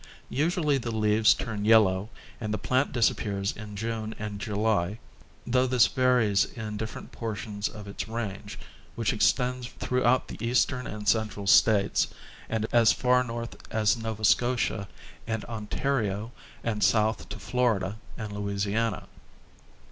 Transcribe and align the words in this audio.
Usually 0.31 0.79
the 0.79 0.89
leaves 0.89 1.35
turn 1.35 1.63
yellow 1.63 2.09
and 2.39 2.51
the 2.51 2.57
plant 2.57 2.91
disappears 2.91 3.51
in 3.55 3.75
June 3.75 4.15
and 4.17 4.39
July, 4.41 4.97
though 5.45 5.67
this 5.67 5.85
varies 5.85 6.43
in 6.43 6.75
dififereni: 6.75 7.09
porrions 7.11 7.69
of 7.69 7.87
its 7.87 8.07
range, 8.07 8.57
which 8.95 9.13
extends 9.13 9.67
throughout 9.67 10.27
the 10.27 10.43
Eastern 10.43 10.87
and 10.87 11.07
Central 11.07 11.45
states, 11.45 12.07
as 12.49 12.91
far 12.91 13.23
north 13.23 13.55
as 13.69 13.95
Nova 13.95 14.25
Scotia 14.25 14.87
and 15.27 15.45
Ontario 15.45 16.31
and 16.63 16.83
south 16.83 17.29
to 17.29 17.37
Florida 17.37 17.99
and 18.17 18.33
Louisiana. 18.33 19.07